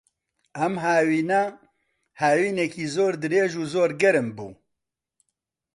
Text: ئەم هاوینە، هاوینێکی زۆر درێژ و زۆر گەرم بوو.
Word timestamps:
ئەم 0.57 0.73
هاوینە، 0.85 1.41
هاوینێکی 2.21 2.85
زۆر 2.95 3.13
درێژ 3.23 3.51
و 3.57 3.63
زۆر 3.73 3.89
گەرم 4.01 4.27
بوو. 4.37 4.51